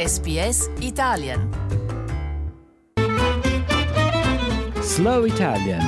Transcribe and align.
SBS 0.00 0.70
Italian. 0.78 1.50
Slow 4.80 5.26
Italian 5.26 5.82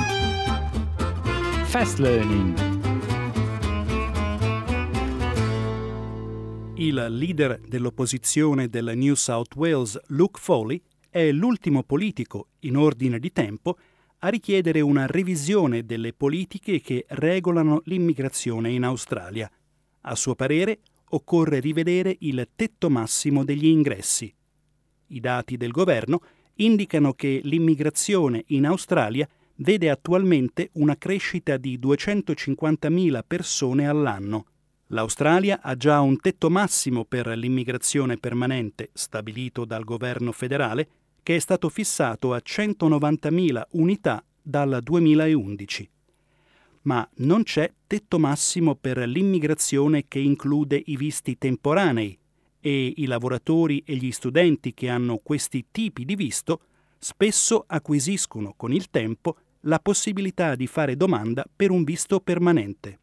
Fast 1.65 1.97
Learning 1.97 2.53
Il 6.75 7.07
leader 7.09 7.59
dell'opposizione 7.67 8.69
del 8.69 8.91
New 8.95 9.15
South 9.15 9.55
Wales, 9.55 9.99
Luke 10.09 10.39
Foley, 10.39 10.79
è 11.09 11.31
l'ultimo 11.31 11.81
politico 11.81 12.49
in 12.59 12.77
ordine 12.77 13.17
di 13.17 13.31
tempo 13.31 13.79
a 14.19 14.27
richiedere 14.27 14.79
una 14.81 15.07
revisione 15.07 15.85
delle 15.85 16.13
politiche 16.13 16.81
che 16.81 17.05
regolano 17.07 17.81
l'immigrazione 17.85 18.69
in 18.69 18.83
Australia. 18.83 19.49
A 20.01 20.13
suo 20.13 20.35
parere, 20.35 20.81
occorre 21.13 21.59
rivedere 21.59 22.15
il 22.19 22.47
tetto 22.55 22.89
massimo 22.89 23.43
degli 23.43 23.65
ingressi. 23.65 24.33
I 25.07 25.19
dati 25.19 25.57
del 25.57 25.71
governo 25.71 26.21
indicano 26.55 27.13
che 27.13 27.41
l'immigrazione 27.43 28.43
in 28.47 28.65
Australia 28.65 29.27
vede 29.55 29.89
attualmente 29.89 30.69
una 30.73 30.97
crescita 30.97 31.57
di 31.57 31.79
250.000 31.79 33.21
persone 33.25 33.87
all'anno. 33.87 34.45
L'Australia 34.87 35.61
ha 35.61 35.75
già 35.75 36.01
un 36.01 36.19
tetto 36.19 36.49
massimo 36.49 37.05
per 37.05 37.27
l'immigrazione 37.27 38.17
permanente 38.17 38.89
stabilito 38.93 39.65
dal 39.65 39.83
governo 39.83 40.31
federale 40.31 40.87
che 41.23 41.35
è 41.35 41.39
stato 41.39 41.69
fissato 41.69 42.33
a 42.33 42.41
190.000 42.43 43.61
unità 43.71 44.23
dal 44.41 44.79
2011 44.81 45.89
ma 46.83 47.07
non 47.17 47.43
c'è 47.43 47.71
tetto 47.87 48.19
massimo 48.19 48.75
per 48.75 48.97
l'immigrazione 48.99 50.07
che 50.07 50.19
include 50.19 50.81
i 50.85 50.97
visti 50.97 51.37
temporanei 51.37 52.17
e 52.59 52.93
i 52.95 53.05
lavoratori 53.05 53.83
e 53.85 53.95
gli 53.95 54.11
studenti 54.11 54.73
che 54.73 54.89
hanno 54.89 55.17
questi 55.17 55.65
tipi 55.71 56.05
di 56.05 56.15
visto 56.15 56.61
spesso 56.97 57.65
acquisiscono 57.67 58.53
con 58.55 58.71
il 58.71 58.89
tempo 58.89 59.37
la 59.61 59.79
possibilità 59.79 60.55
di 60.55 60.67
fare 60.67 60.95
domanda 60.95 61.45
per 61.53 61.71
un 61.71 61.83
visto 61.83 62.19
permanente. 62.19 62.99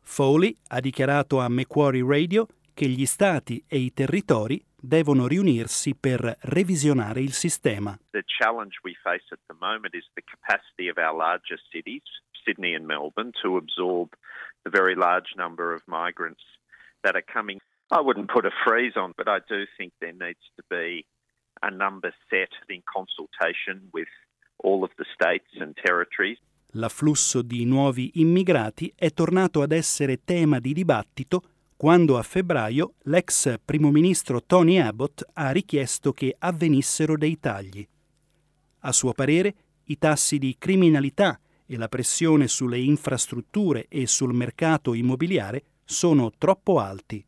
Foley 0.00 0.56
ha 0.68 0.80
dichiarato 0.80 1.40
a 1.40 1.48
Macquarie 1.48 2.04
Radio 2.06 2.46
che 2.74 2.86
gli 2.86 3.06
stati 3.06 3.62
e 3.66 3.78
i 3.78 3.92
territori 3.92 4.62
devono 4.80 5.26
riunirsi 5.26 5.94
per 5.94 6.36
revisionare 6.42 7.20
il 7.20 7.32
sistema. 7.32 7.98
The 8.10 8.24
challenge 8.26 8.78
we 8.82 8.94
face 9.02 9.26
at 9.30 9.40
the 9.46 9.56
moment 9.60 9.94
is 9.94 10.08
the 10.14 10.22
capacity 10.22 10.88
of 10.88 10.96
our 10.96 11.14
larger 11.14 11.60
cities 11.70 12.02
Sydney 12.44 12.74
and 12.74 12.86
Melbourne 12.86 13.32
to 13.42 13.56
absorb 13.56 14.10
the 14.64 14.70
very 14.70 14.94
large 14.94 15.34
number 15.36 15.74
of 15.74 15.82
migrants 15.86 16.42
that 17.02 17.14
are 17.14 17.24
coming. 17.32 17.60
I 17.90 18.00
wouldn't 18.00 18.30
put 18.30 18.44
a 18.46 18.50
freeze 18.64 18.96
on, 18.96 19.14
but 19.16 19.28
I 19.28 19.38
do 19.48 19.64
think 19.76 19.92
there 20.00 20.12
needs 20.12 20.44
to 20.56 20.62
be 20.68 21.04
a 21.62 21.70
number 21.70 22.12
set 22.28 22.52
in 22.68 22.82
consultation 22.86 23.90
with 23.92 24.08
all 24.62 24.84
of 24.84 24.90
the 24.96 25.04
states 25.14 25.50
and 25.60 25.74
territories. 25.76 26.38
L'afflusso 26.74 27.42
di 27.42 27.64
nuovi 27.64 28.12
immigrati 28.14 28.92
è 28.94 29.10
tornato 29.12 29.60
ad 29.62 29.72
essere 29.72 30.22
tema 30.24 30.60
di 30.60 30.72
dibattito 30.72 31.42
quando 31.76 32.16
a 32.16 32.22
febbraio 32.22 32.94
l'ex 33.04 33.58
primo 33.64 33.90
ministro 33.90 34.42
Tony 34.44 34.78
Abbott 34.78 35.24
ha 35.32 35.50
richiesto 35.50 36.12
che 36.12 36.36
avvenissero 36.38 37.16
dei 37.16 37.40
tagli. 37.40 37.86
A 38.80 38.92
suo 38.92 39.12
parere, 39.12 39.54
i 39.84 39.98
tassi 39.98 40.38
di 40.38 40.56
criminalità 40.58 41.40
e 41.70 41.76
la 41.76 41.86
pressione 41.86 42.48
sulle 42.48 42.80
infrastrutture 42.80 43.86
e 43.88 44.08
sul 44.08 44.34
mercato 44.34 44.92
immobiliare 44.92 45.62
sono 45.84 46.32
troppo 46.36 46.80
alti. 46.80 47.24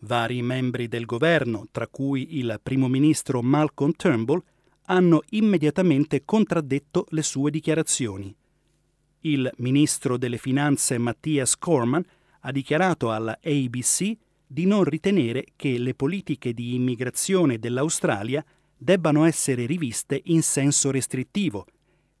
Vari 0.00 0.42
membri 0.42 0.86
del 0.86 1.06
governo, 1.06 1.66
tra 1.70 1.86
cui 1.86 2.36
il 2.38 2.60
primo 2.62 2.88
ministro 2.88 3.40
Malcolm 3.40 3.92
Turnbull, 3.92 4.42
hanno 4.84 5.22
immediatamente 5.30 6.26
contraddetto 6.26 7.06
le 7.08 7.22
sue 7.22 7.50
dichiarazioni. 7.50 8.34
Il 9.20 9.50
ministro 9.56 10.18
delle 10.18 10.36
finanze 10.36 10.98
Mattias 10.98 11.56
Corman 11.56 12.04
ha 12.40 12.52
dichiarato 12.52 13.10
alla 13.10 13.38
ABC 13.42 14.14
di 14.46 14.66
non 14.66 14.84
ritenere 14.84 15.46
che 15.56 15.78
le 15.78 15.94
politiche 15.94 16.52
di 16.52 16.74
immigrazione 16.74 17.58
dell'Australia 17.58 18.44
debbano 18.76 19.24
essere 19.24 19.64
riviste 19.64 20.20
in 20.24 20.42
senso 20.42 20.90
restrittivo 20.90 21.64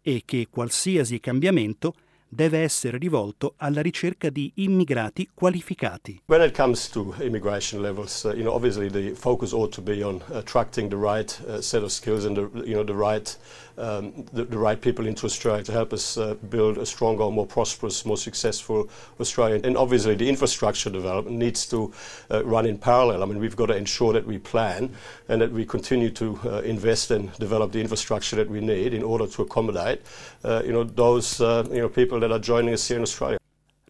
e 0.02 0.22
che 0.24 0.46
qualsiasi 0.50 1.20
cambiamento 1.20 1.94
deve 2.32 2.62
essere 2.62 2.96
rivolto 2.96 3.54
alla 3.56 3.82
ricerca 3.82 4.30
di 4.30 4.50
immigrati 4.54 5.28
qualificati. 5.34 6.22
When 6.26 6.42
it 6.42 6.56
comes 6.56 6.88
to 6.90 7.14
immigration 7.20 7.82
levels, 7.82 8.24
uh, 8.24 8.32
you 8.32 8.44
know, 8.44 8.54
obviously 8.54 8.88
the 8.88 9.14
focus 9.14 9.52
ought 9.52 9.74
to 9.74 9.82
be 9.82 10.02
on 10.02 10.22
attracting 10.32 10.88
the 10.88 10.96
right 10.96 11.38
uh, 11.48 11.60
set 11.60 11.82
of 11.82 11.90
skills 11.90 12.24
and 12.24 12.36
the, 12.36 12.48
you 12.64 12.74
know, 12.74 12.84
the 12.84 12.94
right 12.94 13.36
um, 13.80 14.26
the, 14.32 14.44
the, 14.44 14.58
right 14.58 14.80
people 14.80 15.06
into 15.06 15.24
Australia 15.24 15.64
to 15.64 15.72
help 15.72 15.92
us 15.92 16.18
uh, 16.18 16.34
build 16.50 16.76
a 16.76 16.84
stronger, 16.84 17.30
more 17.30 17.46
prosperous, 17.46 18.04
more 18.04 18.16
successful 18.16 18.88
Australia. 19.18 19.60
And 19.64 19.76
obviously 19.76 20.14
the 20.14 20.28
infrastructure 20.28 20.90
development 20.90 21.38
needs 21.38 21.66
to 21.68 21.90
uh, 22.30 22.44
run 22.44 22.66
in 22.66 22.76
parallel. 22.76 23.22
I 23.22 23.26
mean, 23.26 23.38
we've 23.38 23.56
got 23.56 23.66
to 23.66 23.76
ensure 23.76 24.12
that 24.12 24.26
we 24.26 24.38
plan 24.38 24.94
and 25.28 25.40
that 25.40 25.50
we 25.50 25.64
continue 25.64 26.10
to 26.10 26.38
uh, 26.44 26.60
invest 26.60 27.10
and 27.10 27.32
develop 27.38 27.72
the 27.72 27.80
infrastructure 27.80 28.36
that 28.36 28.50
we 28.50 28.60
need 28.60 28.92
in 28.92 29.02
order 29.02 29.26
to 29.26 29.42
accommodate, 29.42 30.02
uh, 30.44 30.62
you 30.64 30.72
know, 30.72 30.84
those 30.84 31.40
you 31.40 31.80
know, 31.80 31.88
people 31.88 32.19
are 32.24 32.38
joining 32.38 32.76
here 32.76 32.94
in 32.94 33.00
Australia. 33.00 33.38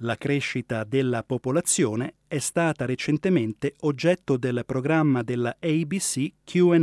La 0.02 0.16
crescita 0.16 0.84
della 0.84 1.22
popolazione 1.22 2.14
è 2.26 2.38
stata 2.38 2.86
recentemente 2.86 3.74
oggetto 3.80 4.36
del 4.36 4.62
programma 4.64 5.22
della 5.22 5.56
ABC 5.60 6.32
QA. 6.44 6.78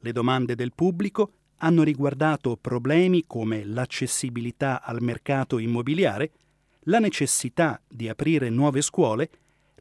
Le 0.00 0.12
domande 0.12 0.56
del 0.56 0.72
pubblico 0.74 1.32
hanno 1.58 1.84
riguardato 1.84 2.56
problemi 2.56 3.24
come 3.26 3.64
l'accessibilità 3.64 4.82
al 4.82 5.00
mercato 5.00 5.58
immobiliare, 5.58 6.32
la 6.86 6.98
necessità 6.98 7.80
di 7.86 8.08
aprire 8.08 8.50
nuove 8.50 8.80
scuole, 8.82 9.30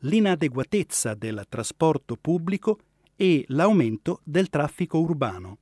l'inadeguatezza 0.01 1.15
del 1.15 1.45
trasporto 1.49 2.15
pubblico 2.15 2.79
e 3.15 3.43
l'aumento 3.47 4.21
del 4.23 4.49
traffico 4.49 4.99
urbano. 4.99 5.57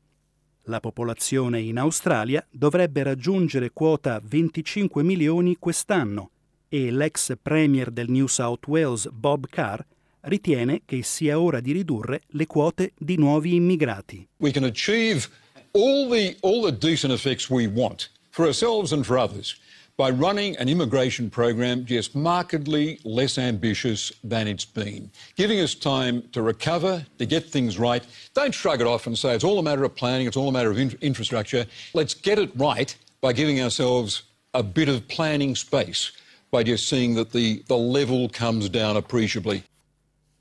La 0.70 0.80
popolazione 0.80 1.62
in 1.62 1.80
Australia 1.80 2.46
dovrebbe 2.48 3.02
raggiungere 3.02 3.72
quota 3.72 4.22
25 4.24 5.02
milioni 5.02 5.56
quest'anno 5.58 6.30
e 6.70 6.92
l'ex 6.92 7.34
premier 7.42 7.90
del 7.90 8.08
New 8.12 8.28
South 8.28 8.68
Wales 8.68 9.10
Bob 9.10 9.48
Carr 9.50 9.84
ritiene 10.22 10.84
che 10.86 11.02
sia 11.02 11.40
ora 11.40 11.60
di 11.60 11.72
ridurre 11.72 12.22
le 12.28 12.46
quote 12.46 12.92
di 13.00 13.18
nuovi 13.18 13.56
immigrati. 13.56 14.28
We 14.38 14.52
can 14.52 14.64
achieve 14.64 15.28
all 15.72 16.08
the 16.08 16.38
all 16.42 16.62
the 16.62 16.78
decent 16.78 17.12
effects 17.12 17.50
we 17.50 17.66
want 17.66 18.12
for 18.30 18.46
ourselves 18.46 18.92
and 18.92 19.04
for 19.04 19.18
others 19.18 19.60
by 20.00 20.10
running 20.10 20.56
an 20.56 20.70
immigration 20.70 21.30
program 21.30 21.84
just 21.84 22.16
markedly 22.16 22.98
less 23.04 23.38
ambitious 23.38 24.14
than 24.24 24.48
it's 24.48 24.64
been, 24.64 25.12
giving 25.36 25.60
us 25.60 25.76
time 25.76 26.24
to 26.32 26.42
recover, 26.42 27.06
to 27.18 27.26
get 27.26 27.44
things 27.44 27.78
right. 27.78 28.02
Don't 28.34 28.56
shrug 28.56 28.80
it 28.80 28.88
off 28.88 29.08
and 29.08 29.20
say 29.20 29.36
it's 29.36 29.44
all 29.44 29.60
a 29.60 29.62
matter 29.62 29.84
of 29.84 29.94
planning, 29.98 30.26
it's 30.26 30.38
all 30.38 30.48
a 30.48 30.54
matter 30.54 30.72
of 30.72 30.80
in 30.80 30.98
infrastructure. 31.02 31.66
Let's 31.94 32.14
get 32.14 32.40
it 32.40 32.50
right 32.56 32.96
by 33.20 33.34
giving 33.34 33.62
ourselves 33.62 34.24
a 34.54 34.64
bit 34.64 34.88
of 34.88 35.06
planning 35.10 35.54
space, 35.54 36.14
by 36.50 36.64
just 36.64 36.88
seeing 36.88 37.16
that 37.16 37.34
the, 37.34 37.62
the 37.68 37.76
level 37.76 38.30
comes 38.30 38.70
down 38.70 38.96
appreciably. 38.96 39.64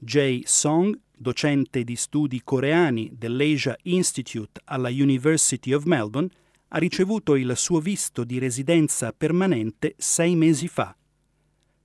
Jay 0.05 0.45
Song, 0.47 1.01
docente 1.21 1.83
di 1.83 1.97
studi 1.97 2.43
coreani 2.45 3.11
dell'Asia 3.19 3.77
Institute 3.83 4.61
alla 4.67 4.91
University 4.91 5.73
of 5.73 5.85
Melbourne, 5.85 6.31
ha 6.69 6.79
ricevuto 6.79 7.34
il 7.34 7.53
suo 7.56 7.81
visto 7.81 8.25
di 8.25 8.39
residenza 8.39 9.12
permanente 9.12 9.95
sei 9.97 10.37
mesi 10.37 10.69
fa. 10.69 10.95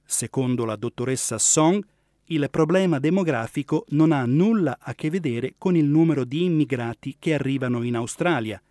Secondo 0.04 0.66
la 0.66 0.76
dottoressa 0.76 1.38
Song, 1.38 1.84
il 2.28 2.48
problema 2.50 3.00
demografico 3.00 3.86
non 3.90 4.12
ha 4.12 4.26
nulla 4.26 4.78
a 4.80 4.94
che 4.96 5.10
vedere 5.10 5.56
con 5.58 5.76
il 5.76 5.86
numero 5.86 6.24
di 6.26 6.44
immigrati 6.44 7.16
che 7.20 7.34
arrivano 7.34 7.84
in 7.84 7.96
Australia 7.96 8.62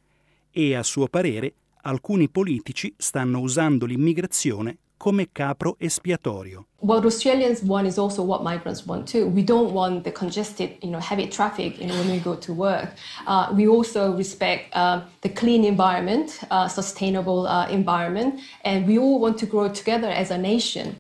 e, 0.51 0.75
a 0.75 0.83
suo 0.83 1.09
parere, 1.09 1.55
alcuni 1.83 2.29
politici 2.29 2.95
stanno 2.97 3.41
usando 3.41 3.87
l'immigrazione 3.87 4.79
come 5.03 5.27
capro 5.33 5.75
espiatorio. 5.81 6.67
What 6.79 7.05
Australians 7.05 7.63
want 7.63 7.89
is 7.89 7.99
also 7.99 8.23
what 8.23 8.45
migrants 8.45 8.87
want 8.87 9.09
too. 9.09 9.27
We 9.27 9.43
don't 9.43 9.73
want 9.73 10.05
the 10.05 10.13
congested, 10.13 10.79
you 10.81 10.91
know, 10.91 11.01
heavy 11.01 11.27
traffic 11.27 11.81
you 11.81 11.89
know, 11.89 11.97
when 11.97 12.09
we 12.09 12.21
go 12.21 12.37
to 12.37 12.53
work. 12.53 12.95
Uh, 13.27 13.53
we 13.53 13.67
also 13.67 14.15
respect 14.17 14.73
uh, 14.75 15.01
the 15.23 15.29
clean 15.29 15.65
environment, 15.65 16.39
uh, 16.51 16.69
sustainable 16.69 17.49
uh, 17.49 17.69
environment, 17.69 18.41
and 18.63 18.87
we 18.87 18.97
all 18.97 19.19
want 19.19 19.39
to 19.39 19.47
grow 19.47 19.69
together 19.69 20.09
as 20.09 20.31
a 20.31 20.39
nation. 20.39 20.97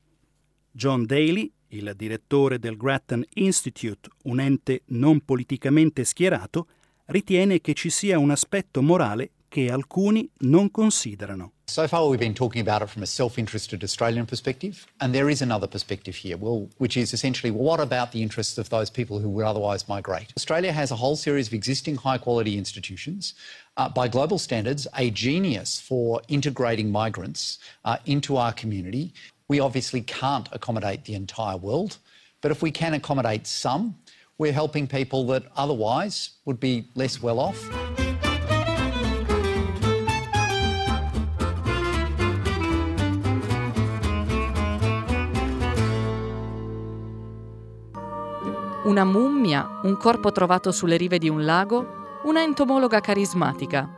John 0.72 1.06
Daly, 1.06 1.52
il 1.68 1.92
direttore 1.96 2.58
del 2.58 2.76
Grattan 2.76 3.24
Institute, 3.34 4.10
un 4.24 4.40
ente 4.40 4.82
non 4.86 5.20
politicamente 5.24 6.02
schierato, 6.02 6.66
ritiene 7.06 7.60
che 7.60 7.74
ci 7.74 7.88
sia 7.88 8.18
un 8.18 8.30
aspetto 8.30 8.82
morale 8.82 9.30
che 9.52 9.70
alcuni 9.70 10.26
non 10.38 10.70
considerano. 10.70 11.52
So 11.66 11.86
far, 11.86 12.08
we've 12.08 12.18
been 12.18 12.34
talking 12.34 12.60
about 12.60 12.80
it 12.80 12.88
from 12.88 13.02
a 13.02 13.06
self 13.06 13.36
interested 13.38 13.84
Australian 13.84 14.24
perspective, 14.24 14.86
and 14.98 15.14
there 15.14 15.28
is 15.28 15.42
another 15.42 15.66
perspective 15.66 16.16
here, 16.16 16.38
well, 16.38 16.70
which 16.78 16.96
is 16.96 17.12
essentially 17.12 17.50
what 17.50 17.78
about 17.78 18.12
the 18.12 18.22
interests 18.22 18.56
of 18.56 18.70
those 18.70 18.90
people 18.90 19.18
who 19.18 19.28
would 19.28 19.44
otherwise 19.44 19.86
migrate? 19.88 20.32
Australia 20.36 20.72
has 20.72 20.90
a 20.90 20.96
whole 20.96 21.16
series 21.16 21.48
of 21.48 21.52
existing 21.52 21.96
high 21.96 22.18
quality 22.18 22.56
institutions. 22.56 23.34
Uh, 23.76 23.88
by 23.88 24.08
global 24.08 24.38
standards, 24.38 24.86
a 24.96 25.10
genius 25.10 25.80
for 25.80 26.20
integrating 26.28 26.90
migrants 26.90 27.58
uh, 27.84 27.96
into 28.06 28.36
our 28.36 28.52
community. 28.52 29.12
We 29.48 29.60
obviously 29.60 30.00
can't 30.02 30.48
accommodate 30.52 31.04
the 31.04 31.14
entire 31.14 31.58
world, 31.58 31.98
but 32.40 32.50
if 32.50 32.62
we 32.62 32.70
can 32.70 32.94
accommodate 32.94 33.46
some, 33.46 33.96
we're 34.38 34.52
helping 34.52 34.86
people 34.86 35.26
that 35.28 35.44
otherwise 35.56 36.30
would 36.46 36.58
be 36.58 36.88
less 36.94 37.22
well 37.22 37.38
off. 37.38 38.11
Una 48.84 49.04
mummia, 49.04 49.78
un 49.84 49.96
corpo 49.96 50.32
trovato 50.32 50.72
sulle 50.72 50.96
rive 50.96 51.18
di 51.18 51.28
un 51.28 51.44
lago, 51.44 52.20
una 52.24 52.42
entomologa 52.42 52.98
carismatica. 52.98 53.88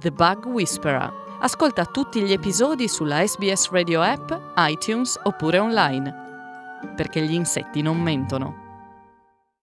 The 0.00 0.10
Bug 0.10 0.46
Whisperer. 0.46 1.12
Ascolta 1.38 1.84
tutti 1.84 2.20
gli 2.22 2.32
episodi 2.32 2.88
sulla 2.88 3.24
SBS 3.24 3.70
Radio 3.70 4.02
app, 4.02 4.32
iTunes 4.56 5.16
oppure 5.22 5.60
online. 5.60 6.14
Perché 6.96 7.22
gli 7.22 7.34
insetti 7.34 7.82
non 7.82 8.00
mentono. 8.00 8.61